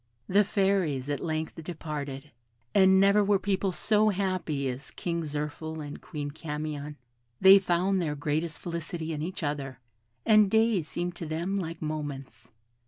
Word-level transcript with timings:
The 0.27 0.43
Fairies 0.43 1.11
at 1.11 1.19
length 1.19 1.63
departed, 1.63 2.31
and 2.73 2.99
never 2.99 3.23
were 3.23 3.37
people 3.37 3.71
so 3.71 4.09
happy 4.09 4.67
as 4.67 4.89
King 4.89 5.21
Zirphil 5.21 5.79
and 5.79 6.01
Queen 6.01 6.31
Camion. 6.31 6.95
They 7.39 7.59
found 7.59 8.01
their 8.01 8.15
greatest 8.15 8.57
felicity 8.57 9.13
in 9.13 9.21
each 9.21 9.43
other: 9.43 9.79
and 10.25 10.49
days 10.49 10.87
seemed 10.87 11.15
to 11.17 11.27
them 11.27 11.55
like 11.55 11.83
moments. 11.83 12.49